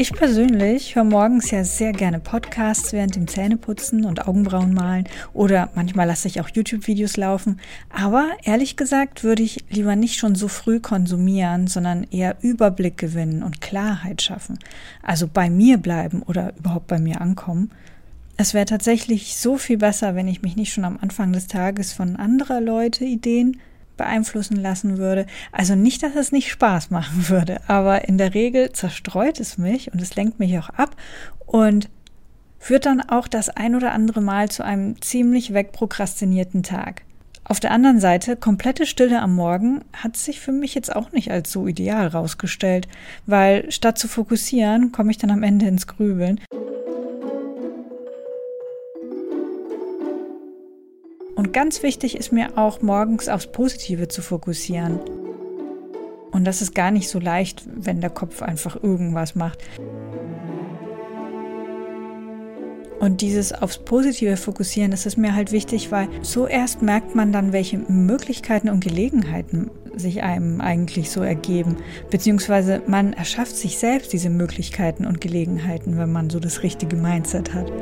Ich 0.00 0.12
persönlich 0.12 0.94
höre 0.94 1.02
morgens 1.02 1.50
ja 1.50 1.64
sehr 1.64 1.90
gerne 1.90 2.20
Podcasts 2.20 2.92
während 2.92 3.16
dem 3.16 3.26
Zähneputzen 3.26 4.04
und 4.04 4.28
Augenbrauen 4.28 4.72
malen 4.72 5.08
oder 5.32 5.70
manchmal 5.74 6.06
lasse 6.06 6.28
ich 6.28 6.40
auch 6.40 6.48
YouTube-Videos 6.48 7.16
laufen. 7.16 7.58
Aber 7.90 8.28
ehrlich 8.44 8.76
gesagt 8.76 9.24
würde 9.24 9.42
ich 9.42 9.64
lieber 9.70 9.96
nicht 9.96 10.14
schon 10.14 10.36
so 10.36 10.46
früh 10.46 10.78
konsumieren, 10.78 11.66
sondern 11.66 12.04
eher 12.04 12.36
Überblick 12.42 12.96
gewinnen 12.96 13.42
und 13.42 13.60
Klarheit 13.60 14.22
schaffen. 14.22 14.60
Also 15.02 15.26
bei 15.26 15.50
mir 15.50 15.78
bleiben 15.78 16.22
oder 16.22 16.52
überhaupt 16.56 16.86
bei 16.86 17.00
mir 17.00 17.20
ankommen. 17.20 17.72
Es 18.36 18.54
wäre 18.54 18.66
tatsächlich 18.66 19.34
so 19.34 19.58
viel 19.58 19.78
besser, 19.78 20.14
wenn 20.14 20.28
ich 20.28 20.42
mich 20.42 20.54
nicht 20.54 20.72
schon 20.72 20.84
am 20.84 21.00
Anfang 21.02 21.32
des 21.32 21.48
Tages 21.48 21.92
von 21.92 22.14
anderer 22.14 22.60
Leute 22.60 23.04
Ideen 23.04 23.58
beeinflussen 23.98 24.56
lassen 24.56 24.96
würde. 24.96 25.26
Also 25.52 25.74
nicht, 25.74 26.02
dass 26.02 26.16
es 26.16 26.32
nicht 26.32 26.50
Spaß 26.50 26.90
machen 26.90 27.28
würde, 27.28 27.60
aber 27.66 28.08
in 28.08 28.16
der 28.16 28.32
Regel 28.32 28.72
zerstreut 28.72 29.38
es 29.40 29.58
mich 29.58 29.92
und 29.92 30.00
es 30.00 30.16
lenkt 30.16 30.38
mich 30.38 30.58
auch 30.58 30.70
ab 30.70 30.96
und 31.44 31.90
führt 32.58 32.86
dann 32.86 33.02
auch 33.02 33.28
das 33.28 33.50
ein 33.50 33.74
oder 33.74 33.92
andere 33.92 34.22
Mal 34.22 34.48
zu 34.48 34.64
einem 34.64 35.00
ziemlich 35.02 35.52
wegprokrastinierten 35.52 36.62
Tag. 36.62 37.02
Auf 37.44 37.60
der 37.60 37.70
anderen 37.70 37.98
Seite, 37.98 38.36
komplette 38.36 38.84
Stille 38.84 39.22
am 39.22 39.34
Morgen 39.34 39.80
hat 39.94 40.18
sich 40.18 40.38
für 40.38 40.52
mich 40.52 40.74
jetzt 40.74 40.94
auch 40.94 41.12
nicht 41.12 41.30
als 41.30 41.50
so 41.50 41.66
ideal 41.66 42.06
rausgestellt, 42.08 42.88
weil 43.24 43.70
statt 43.72 43.98
zu 43.98 44.06
fokussieren, 44.06 44.92
komme 44.92 45.10
ich 45.10 45.16
dann 45.16 45.30
am 45.30 45.42
Ende 45.42 45.66
ins 45.66 45.86
Grübeln. 45.86 46.40
Und 51.48 51.54
ganz 51.54 51.82
wichtig 51.82 52.14
ist 52.14 52.30
mir 52.30 52.58
auch, 52.58 52.82
morgens 52.82 53.26
aufs 53.30 53.46
Positive 53.46 54.06
zu 54.08 54.20
fokussieren. 54.20 55.00
Und 56.30 56.44
das 56.44 56.60
ist 56.60 56.74
gar 56.74 56.90
nicht 56.90 57.08
so 57.08 57.18
leicht, 57.18 57.62
wenn 57.74 58.02
der 58.02 58.10
Kopf 58.10 58.42
einfach 58.42 58.76
irgendwas 58.82 59.34
macht. 59.34 59.58
Und 63.00 63.22
dieses 63.22 63.54
aufs 63.54 63.78
Positive 63.78 64.36
fokussieren, 64.36 64.90
das 64.90 65.06
ist 65.06 65.16
mir 65.16 65.34
halt 65.34 65.50
wichtig, 65.50 65.90
weil 65.90 66.08
so 66.20 66.46
erst 66.46 66.82
merkt 66.82 67.14
man 67.14 67.32
dann, 67.32 67.54
welche 67.54 67.78
Möglichkeiten 67.78 68.68
und 68.68 68.84
Gelegenheiten 68.84 69.70
sich 69.96 70.22
einem 70.22 70.60
eigentlich 70.60 71.10
so 71.10 71.22
ergeben. 71.22 71.78
Beziehungsweise 72.10 72.82
man 72.86 73.14
erschafft 73.14 73.56
sich 73.56 73.78
selbst 73.78 74.12
diese 74.12 74.28
Möglichkeiten 74.28 75.06
und 75.06 75.22
Gelegenheiten, 75.22 75.96
wenn 75.96 76.12
man 76.12 76.28
so 76.28 76.40
das 76.40 76.62
richtige 76.62 76.96
Mindset 76.96 77.54
hat. 77.54 77.72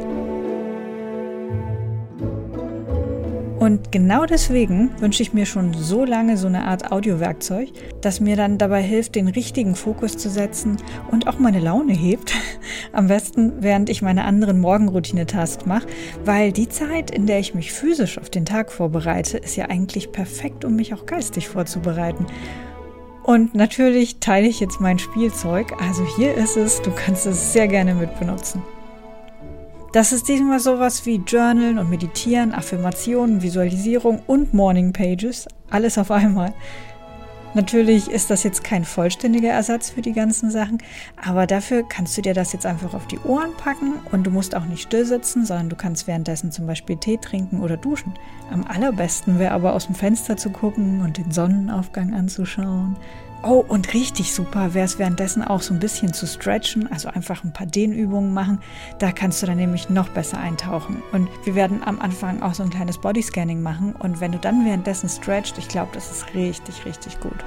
Und 3.66 3.90
genau 3.90 4.26
deswegen 4.26 4.92
wünsche 5.00 5.24
ich 5.24 5.34
mir 5.34 5.44
schon 5.44 5.74
so 5.74 6.04
lange 6.04 6.36
so 6.36 6.46
eine 6.46 6.66
Art 6.66 6.92
Audiowerkzeug, 6.92 7.70
das 8.00 8.20
mir 8.20 8.36
dann 8.36 8.58
dabei 8.58 8.80
hilft, 8.80 9.16
den 9.16 9.26
richtigen 9.26 9.74
Fokus 9.74 10.16
zu 10.16 10.30
setzen 10.30 10.76
und 11.10 11.26
auch 11.26 11.40
meine 11.40 11.58
Laune 11.58 11.92
hebt. 11.92 12.32
Am 12.92 13.08
besten, 13.08 13.54
während 13.64 13.90
ich 13.90 14.02
meine 14.02 14.22
anderen 14.24 14.60
Morgenroutine-Tasks 14.60 15.66
mache, 15.66 15.88
weil 16.24 16.52
die 16.52 16.68
Zeit, 16.68 17.10
in 17.10 17.26
der 17.26 17.40
ich 17.40 17.56
mich 17.56 17.72
physisch 17.72 18.18
auf 18.18 18.30
den 18.30 18.44
Tag 18.44 18.70
vorbereite, 18.70 19.36
ist 19.38 19.56
ja 19.56 19.64
eigentlich 19.64 20.12
perfekt, 20.12 20.64
um 20.64 20.76
mich 20.76 20.94
auch 20.94 21.04
geistig 21.04 21.48
vorzubereiten. 21.48 22.24
Und 23.24 23.56
natürlich 23.56 24.20
teile 24.20 24.46
ich 24.46 24.60
jetzt 24.60 24.80
mein 24.80 25.00
Spielzeug. 25.00 25.72
Also 25.82 26.04
hier 26.16 26.34
ist 26.34 26.56
es, 26.56 26.82
du 26.82 26.92
kannst 26.92 27.26
es 27.26 27.52
sehr 27.52 27.66
gerne 27.66 27.96
mit 27.96 28.14
Das 29.96 30.12
ist 30.12 30.28
diesmal 30.28 30.60
sowas 30.60 31.06
wie 31.06 31.22
Journalen 31.26 31.78
und 31.78 31.88
Meditieren, 31.88 32.52
Affirmationen, 32.52 33.40
Visualisierung 33.40 34.20
und 34.26 34.52
Morning 34.52 34.92
Pages. 34.92 35.48
Alles 35.70 35.96
auf 35.96 36.10
einmal. 36.10 36.52
Natürlich 37.54 38.10
ist 38.10 38.28
das 38.28 38.42
jetzt 38.42 38.62
kein 38.62 38.84
vollständiger 38.84 39.48
Ersatz 39.48 39.88
für 39.88 40.02
die 40.02 40.12
ganzen 40.12 40.50
Sachen, 40.50 40.82
aber 41.16 41.46
dafür 41.46 41.82
kannst 41.82 42.14
du 42.18 42.20
dir 42.20 42.34
das 42.34 42.52
jetzt 42.52 42.66
einfach 42.66 42.92
auf 42.92 43.06
die 43.06 43.18
Ohren 43.20 43.54
packen 43.56 43.94
und 44.12 44.24
du 44.24 44.30
musst 44.30 44.54
auch 44.54 44.66
nicht 44.66 44.82
still 44.82 45.06
sitzen, 45.06 45.46
sondern 45.46 45.70
du 45.70 45.76
kannst 45.76 46.06
währenddessen 46.06 46.52
zum 46.52 46.66
Beispiel 46.66 46.98
Tee 46.98 47.16
trinken 47.16 47.62
oder 47.62 47.78
duschen. 47.78 48.12
Am 48.50 48.66
allerbesten 48.66 49.38
wäre 49.38 49.54
aber 49.54 49.72
aus 49.72 49.86
dem 49.86 49.94
Fenster 49.94 50.36
zu 50.36 50.50
gucken 50.50 51.00
und 51.00 51.16
den 51.16 51.30
Sonnenaufgang 51.30 52.12
anzuschauen. 52.12 52.98
Oh, 53.48 53.64
und 53.68 53.94
richtig 53.94 54.34
super 54.34 54.74
wäre 54.74 54.86
es 54.86 54.98
währenddessen 54.98 55.44
auch 55.44 55.62
so 55.62 55.72
ein 55.72 55.78
bisschen 55.78 56.12
zu 56.12 56.26
stretchen, 56.26 56.90
also 56.90 57.08
einfach 57.10 57.44
ein 57.44 57.52
paar 57.52 57.68
Dehnübungen 57.68 58.34
machen. 58.34 58.58
Da 58.98 59.12
kannst 59.12 59.40
du 59.40 59.46
dann 59.46 59.56
nämlich 59.56 59.88
noch 59.88 60.08
besser 60.08 60.38
eintauchen. 60.38 61.00
Und 61.12 61.28
wir 61.44 61.54
werden 61.54 61.80
am 61.84 62.00
Anfang 62.00 62.42
auch 62.42 62.54
so 62.54 62.64
ein 62.64 62.70
kleines 62.70 62.98
Bodyscanning 62.98 63.62
machen. 63.62 63.94
Und 63.94 64.20
wenn 64.20 64.32
du 64.32 64.38
dann 64.38 64.64
währenddessen 64.64 65.08
stretcht, 65.08 65.58
ich 65.58 65.68
glaube, 65.68 65.90
das 65.94 66.10
ist 66.10 66.34
richtig, 66.34 66.84
richtig 66.86 67.20
gut. 67.20 67.44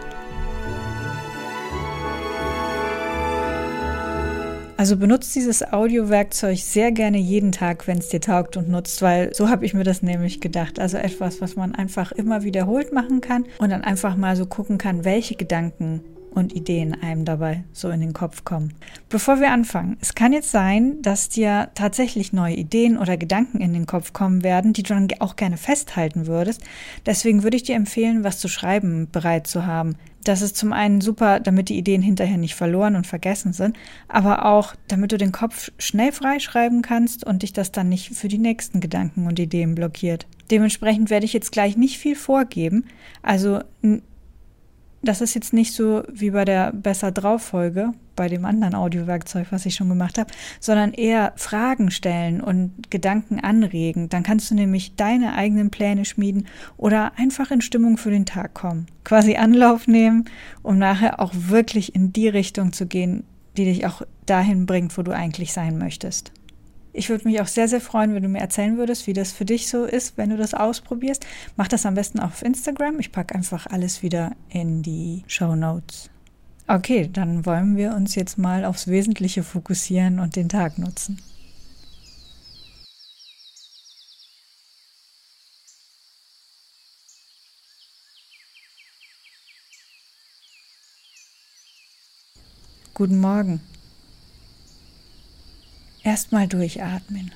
Also 4.80 4.96
benutzt 4.96 5.36
dieses 5.36 5.74
Audiowerkzeug 5.74 6.58
sehr 6.58 6.94
gerne 6.94 7.18
jeden 7.18 7.52
Tag, 7.52 7.86
wenn 7.86 7.98
es 7.98 8.08
dir 8.08 8.22
taugt 8.22 8.56
und 8.56 8.70
nutzt, 8.70 9.02
weil 9.02 9.36
so 9.36 9.50
habe 9.50 9.66
ich 9.66 9.74
mir 9.74 9.84
das 9.84 10.02
nämlich 10.02 10.40
gedacht. 10.40 10.80
Also 10.80 10.96
etwas, 10.96 11.42
was 11.42 11.58
man 11.58 11.76
einfach 11.76 12.14
immer 12.14 12.44
wiederholt 12.44 12.94
machen 12.94 13.20
kann 13.20 13.44
und 13.58 13.72
dann 13.72 13.82
einfach 13.82 14.16
mal 14.16 14.38
so 14.38 14.46
gucken 14.46 14.78
kann, 14.78 15.04
welche 15.04 15.36
Gedanken 15.36 16.00
und 16.32 16.56
Ideen 16.56 16.96
einem 17.02 17.26
dabei 17.26 17.66
so 17.74 17.90
in 17.90 18.00
den 18.00 18.14
Kopf 18.14 18.46
kommen. 18.46 18.74
Bevor 19.10 19.42
wir 19.42 19.52
anfangen, 19.52 19.98
es 20.00 20.16
kann 20.16 20.32
jetzt 20.32 20.52
sein, 20.52 21.02
dass 21.02 21.28
dir 21.28 21.72
tatsächlich 21.76 22.32
neue 22.32 22.56
Ideen 22.56 22.98
oder 22.98 23.18
Gedanken 23.18 23.60
in 23.60 23.74
den 23.74 23.86
Kopf 23.86 24.14
kommen 24.14 24.46
werden, 24.46 24.72
die 24.72 24.84
du 24.84 24.94
dann 24.94 25.10
auch 25.20 25.36
gerne 25.36 25.58
festhalten 25.58 26.26
würdest. 26.26 26.64
Deswegen 27.06 27.44
würde 27.44 27.58
ich 27.58 27.64
dir 27.64 27.76
empfehlen, 27.76 28.24
was 28.24 28.40
zu 28.40 28.48
schreiben 28.48 29.10
bereit 29.12 29.46
zu 29.46 29.66
haben. 29.66 29.98
Das 30.24 30.42
ist 30.42 30.58
zum 30.58 30.74
einen 30.74 31.02
super, 31.02 31.40
damit 31.40 31.70
die 31.70 31.78
Ideen 31.78 32.02
hinterher 32.02 32.38
nicht 32.38 32.56
verloren 32.56 32.96
und 32.96 33.08
vergessen 33.08 33.54
sind, 33.54 33.78
aber 34.08 34.46
auch, 34.46 34.76
damit 34.88 35.12
du 35.12 35.18
den 35.18 35.32
Kopf 35.32 35.72
schnell 35.78 36.12
freischreiben 36.12 36.82
kannst 36.82 37.26
und 37.26 37.44
dich 37.44 37.54
das 37.54 37.72
dann 37.72 37.90
nicht 37.90 38.14
für 38.16 38.28
die 38.28 38.38
nächsten 38.38 38.82
Gedanken 38.82 39.28
und 39.28 39.40
Ideen 39.40 39.76
blockiert. 39.76 40.28
Dementsprechend 40.52 41.10
werde 41.10 41.26
ich 41.26 41.34
jetzt 41.34 41.52
gleich 41.52 41.78
nicht 41.78 41.98
viel 41.98 42.16
vorgeben. 42.16 42.86
Also 43.22 43.62
das 45.02 45.22
ist 45.22 45.34
jetzt 45.34 45.54
nicht 45.54 45.74
so 45.74 46.04
wie 46.12 46.32
bei 46.32 46.46
der 46.46 46.74
Besser 46.74 47.12
drauf 47.12 47.42
Folge, 47.42 47.94
bei 48.16 48.28
dem 48.28 48.44
anderen 48.44 48.76
Audiowerkzeug, 48.76 49.48
was 49.52 49.66
ich 49.66 49.76
schon 49.76 49.88
gemacht 49.88 50.18
habe, 50.18 50.32
sondern 50.60 50.94
eher 50.94 51.34
Fragen 51.38 51.90
stellen 51.90 52.42
und 52.42 52.92
Gedanken 52.92 53.40
anregen. 53.40 54.10
Dann 54.10 54.24
kannst 54.24 54.52
du 54.52 54.56
nämlich 54.56 54.96
deine 54.96 55.36
eigenen 55.36 55.70
Pläne 55.70 56.04
schmieden 56.04 56.48
oder 56.76 57.14
einfach 57.18 57.52
in 57.52 57.62
Stimmung 57.62 57.98
für 57.98 58.12
den 58.12 58.26
Tag 58.26 58.54
kommen. 58.54 58.88
Quasi 59.06 59.38
Anlauf 59.38 59.88
nehmen, 59.88 60.26
um 60.64 60.78
nachher 60.78 61.20
auch 61.20 61.32
wirklich 61.34 61.96
in 61.96 62.12
die 62.12 62.28
Richtung 62.28 62.74
zu 62.74 62.86
gehen, 62.86 63.24
die 63.56 63.66
dich 63.66 63.86
auch 63.86 64.02
dahin 64.26 64.66
bringt, 64.66 64.98
wo 64.98 65.02
du 65.02 65.12
eigentlich 65.12 65.54
sein 65.54 65.78
möchtest. 65.78 66.34
Ich 67.00 67.08
würde 67.08 67.26
mich 67.30 67.40
auch 67.40 67.48
sehr, 67.48 67.70
sehr 67.70 67.80
freuen, 67.80 68.14
wenn 68.14 68.24
du 68.24 68.28
mir 68.28 68.42
erzählen 68.42 68.78
würdest, 68.78 69.08
wie 69.08 69.14
das 69.14 69.32
für 69.32 69.46
dich 69.46 69.70
so 69.70 69.86
ist, 69.86 70.18
wenn 70.18 70.32
du 70.32 70.36
das 70.36 70.54
ausprobierst. 70.54 71.26
Mach 71.56 71.70
das 71.70 71.86
am 71.86 71.96
besten 71.96 72.20
auf 72.20 72.42
Instagram. 72.42 73.00
Ich 73.00 73.14
packe 73.14 73.36
einfach 73.36 73.68
alles 73.68 74.04
wieder 74.04 74.36
in 74.50 74.82
die 74.82 75.24
Show 75.26 75.56
Notes. 75.56 76.10
Okay, 76.68 77.10
dann 77.12 77.46
wollen 77.46 77.78
wir 77.78 77.94
uns 77.94 78.16
jetzt 78.16 78.38
mal 78.38 78.66
aufs 78.66 78.88
Wesentliche 78.88 79.44
fokussieren 79.44 80.20
und 80.20 80.36
den 80.36 80.50
Tag 80.50 80.78
nutzen. 80.78 81.22
Guten 92.94 93.22
Morgen. 93.22 93.62
Erstmal 96.10 96.48
durchatmen. 96.48 97.32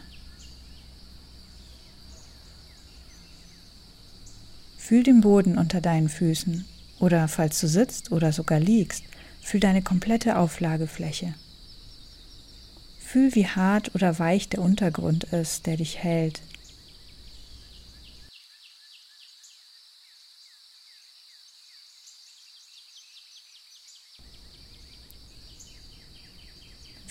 Fühl 4.79 5.03
den 5.03 5.21
Boden 5.21 5.59
unter 5.59 5.79
deinen 5.79 6.09
Füßen 6.09 6.65
oder 6.99 7.27
falls 7.27 7.61
du 7.61 7.67
sitzt 7.67 8.11
oder 8.11 8.33
sogar 8.33 8.59
liegst, 8.59 9.03
fühl 9.43 9.59
deine 9.59 9.83
komplette 9.83 10.39
Auflagefläche. 10.39 11.35
Fühl, 12.97 13.35
wie 13.35 13.45
hart 13.45 13.93
oder 13.93 14.17
weich 14.17 14.49
der 14.49 14.63
Untergrund 14.63 15.25
ist, 15.25 15.67
der 15.67 15.77
dich 15.77 15.99
hält. 15.99 16.41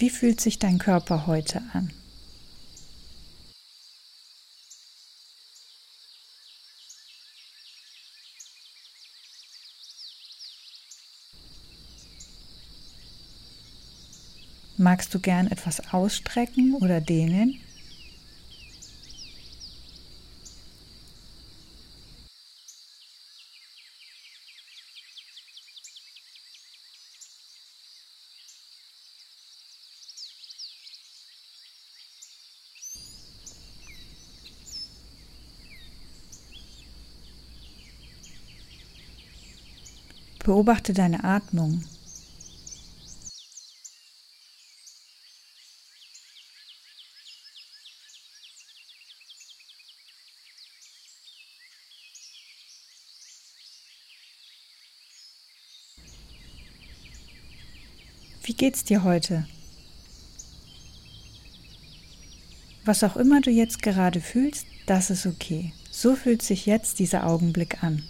Wie 0.02 0.10
fühlt 0.10 0.40
sich 0.40 0.58
dein 0.58 0.78
Körper 0.78 1.28
heute 1.28 1.62
an? 1.75 1.93
Magst 14.76 15.14
du 15.14 15.20
gern 15.20 15.46
etwas 15.46 15.93
ausstrecken 15.94 16.75
oder 16.75 17.00
dehnen? 17.00 17.60
Beobachte 40.44 40.93
deine 40.93 41.23
Atmung. 41.23 41.85
Wie 58.44 58.55
geht's 58.55 58.83
dir 58.83 59.05
heute? 59.05 59.47
Was 62.85 63.05
auch 63.05 63.17
immer 63.17 63.41
du 63.41 63.50
jetzt 63.50 63.81
gerade 63.81 64.21
fühlst, 64.21 64.67
das 64.87 65.11
ist 65.11 65.27
okay. 65.27 65.73
So 65.93 66.17
fühlt 66.17 66.43
sich 66.43 66.67
jetzt 66.67 66.99
dieser 66.99 67.29
Augenblick 67.29 67.85
an. 67.85 68.03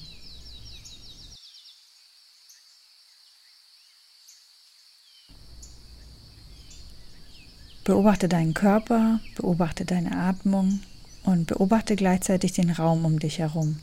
Beobachte 7.84 8.28
deinen 8.28 8.54
Körper, 8.54 9.18
beobachte 9.34 9.84
deine 9.84 10.16
Atmung 10.16 10.80
und 11.24 11.48
beobachte 11.48 11.96
gleichzeitig 11.96 12.52
den 12.52 12.70
Raum 12.70 13.04
um 13.04 13.18
dich 13.18 13.40
herum. 13.40 13.80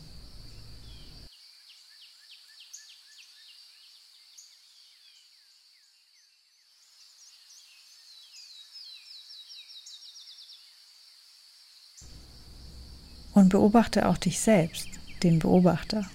Und 13.33 13.49
beobachte 13.49 14.07
auch 14.07 14.17
dich 14.17 14.39
selbst, 14.39 14.87
den 15.23 15.39
Beobachter. 15.39 16.09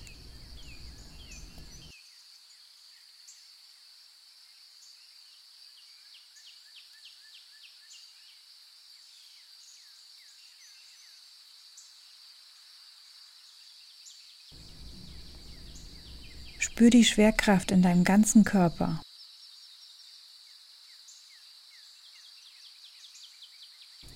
Spür 16.74 16.90
die 16.90 17.04
Schwerkraft 17.04 17.70
in 17.70 17.82
deinem 17.82 18.02
ganzen 18.02 18.42
Körper. 18.42 19.00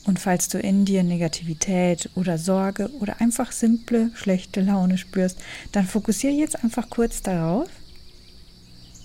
Und 0.04 0.18
falls 0.18 0.48
du 0.48 0.58
in 0.58 0.84
dir 0.84 1.04
Negativität 1.04 2.10
oder 2.16 2.36
Sorge 2.36 2.90
oder 2.98 3.20
einfach 3.20 3.52
simple, 3.52 4.10
schlechte 4.16 4.60
Laune 4.60 4.98
spürst, 4.98 5.38
dann 5.70 5.86
fokussiere 5.86 6.34
jetzt 6.34 6.64
einfach 6.64 6.90
kurz 6.90 7.22
darauf 7.22 7.68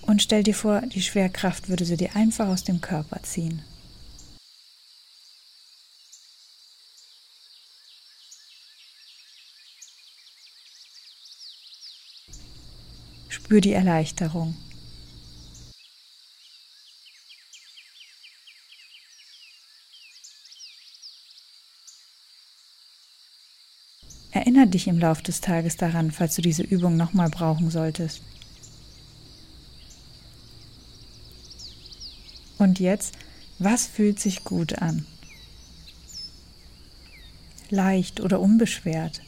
und 0.02 0.20
stell 0.20 0.42
dir 0.42 0.56
vor, 0.56 0.80
die 0.80 1.02
Schwerkraft 1.02 1.68
würde 1.68 1.84
sie 1.84 1.96
dir 1.96 2.16
einfach 2.16 2.48
aus 2.48 2.64
dem 2.64 2.80
Körper 2.80 3.22
ziehen. 3.22 3.62
Spür 13.54 13.60
die 13.60 13.72
Erleichterung. 13.72 14.56
Erinnere 24.32 24.66
dich 24.66 24.88
im 24.88 24.98
Laufe 24.98 25.22
des 25.22 25.40
Tages 25.40 25.76
daran, 25.76 26.10
falls 26.10 26.34
du 26.34 26.42
diese 26.42 26.64
Übung 26.64 26.96
nochmal 26.96 27.30
brauchen 27.30 27.70
solltest. 27.70 28.22
Und 32.58 32.80
jetzt, 32.80 33.14
was 33.60 33.86
fühlt 33.86 34.18
sich 34.18 34.42
gut 34.42 34.80
an? 34.80 35.06
Leicht 37.70 38.18
oder 38.18 38.40
unbeschwert? 38.40 39.22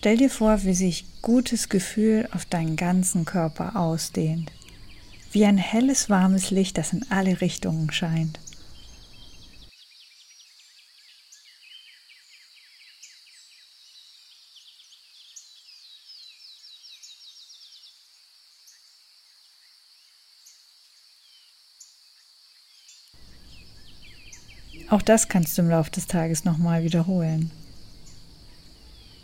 Stell 0.00 0.16
dir 0.16 0.30
vor, 0.30 0.64
wie 0.64 0.72
sich 0.72 1.04
gutes 1.20 1.68
Gefühl 1.68 2.26
auf 2.32 2.46
deinen 2.46 2.76
ganzen 2.76 3.26
Körper 3.26 3.76
ausdehnt, 3.76 4.50
wie 5.30 5.44
ein 5.44 5.58
helles, 5.58 6.08
warmes 6.08 6.50
Licht, 6.50 6.78
das 6.78 6.94
in 6.94 7.04
alle 7.10 7.42
Richtungen 7.42 7.92
scheint. 7.92 8.40
Auch 24.88 25.02
das 25.02 25.28
kannst 25.28 25.58
du 25.58 25.62
im 25.62 25.68
Laufe 25.68 25.90
des 25.90 26.06
Tages 26.06 26.46
nochmal 26.46 26.84
wiederholen. 26.84 27.50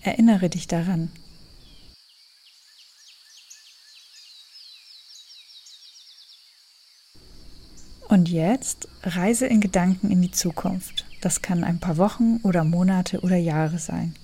Erinnere 0.06 0.48
dich 0.48 0.68
daran. 0.68 1.10
Und 8.08 8.28
jetzt 8.28 8.86
reise 9.02 9.46
in 9.46 9.60
Gedanken 9.60 10.12
in 10.12 10.22
die 10.22 10.30
Zukunft. 10.30 11.06
Das 11.20 11.42
kann 11.42 11.64
ein 11.64 11.80
paar 11.80 11.96
Wochen 11.96 12.36
oder 12.44 12.62
Monate 12.62 13.18
oder 13.22 13.36
Jahre 13.36 13.80
sein. 13.80 14.14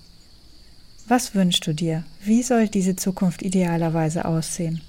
Was 1.09 1.35
wünschst 1.35 1.67
du 1.67 1.73
dir? 1.73 2.05
Wie 2.23 2.45
soll 2.45 2.69
diese 2.69 2.95
Zukunft 2.95 3.43
idealerweise 3.43 4.25
aussehen? 4.25 4.83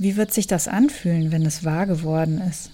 Wie 0.00 0.16
wird 0.16 0.32
sich 0.32 0.46
das 0.46 0.66
anfühlen, 0.66 1.30
wenn 1.30 1.44
es 1.44 1.62
wahr 1.62 1.84
geworden 1.84 2.40
ist? 2.40 2.70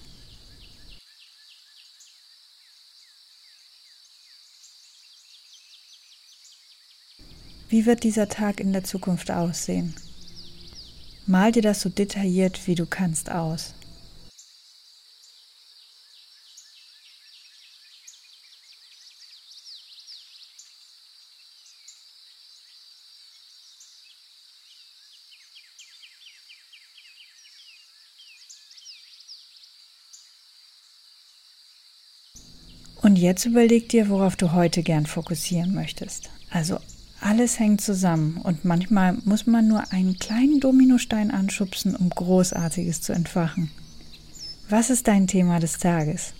Wie 7.67 7.85
wird 7.85 8.03
dieser 8.03 8.29
Tag 8.29 8.61
in 8.61 8.71
der 8.71 8.85
Zukunft 8.85 9.29
aussehen? 9.29 9.93
Mal 11.25 11.51
dir 11.51 11.61
das 11.61 11.81
so 11.81 11.89
detailliert 11.89 12.65
wie 12.65 12.75
du 12.75 12.85
kannst 12.85 13.29
aus. 13.29 13.73
Und 33.01 33.17
jetzt 33.17 33.45
überleg 33.45 33.89
dir, 33.89 34.09
worauf 34.09 34.35
du 34.35 34.53
heute 34.53 34.83
gern 34.83 35.05
fokussieren 35.05 35.73
möchtest. 35.73 36.29
Also 36.49 36.79
alles 37.19 37.59
hängt 37.59 37.81
zusammen 37.81 38.37
und 38.43 38.63
manchmal 38.63 39.17
muss 39.25 39.47
man 39.47 39.67
nur 39.67 39.91
einen 39.91 40.19
kleinen 40.19 40.59
Dominostein 40.59 41.31
anschubsen, 41.31 41.95
um 41.95 42.09
Großartiges 42.09 43.01
zu 43.01 43.13
entfachen. 43.13 43.71
Was 44.69 44.89
ist 44.89 45.07
dein 45.07 45.27
Thema 45.27 45.59
des 45.59 45.77
Tages? 45.79 46.33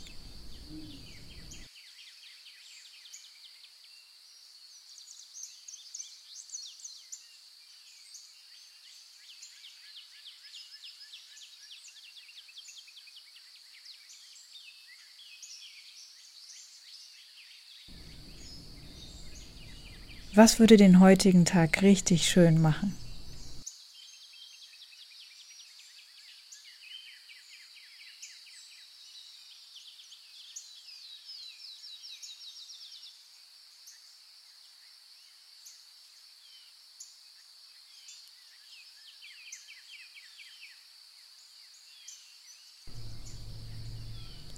Was 20.38 20.60
würde 20.60 20.78
den 20.78 21.00
heutigen 21.00 21.46
Tag 21.46 21.82
richtig 21.82 22.30
schön 22.30 22.62
machen? 22.62 22.96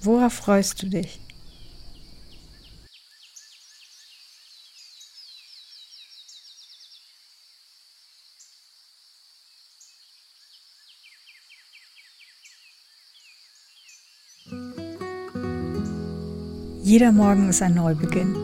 Worauf 0.02 0.34
freust 0.34 0.84
du 0.84 0.88
dich? 0.88 1.22
Jeder 16.90 17.12
Morgen 17.12 17.50
ist 17.50 17.62
ein 17.62 17.76
Neubeginn. 17.76 18.36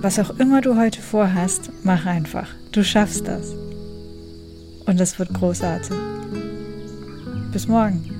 Was 0.00 0.18
auch 0.18 0.30
immer 0.38 0.62
du 0.62 0.74
heute 0.78 1.02
vorhast, 1.02 1.70
mach 1.82 2.06
einfach. 2.06 2.48
Du 2.72 2.82
schaffst 2.82 3.28
das. 3.28 3.52
Und 4.86 4.98
es 4.98 5.18
wird 5.18 5.34
großartig. 5.34 5.94
Bis 7.52 7.68
morgen. 7.68 8.13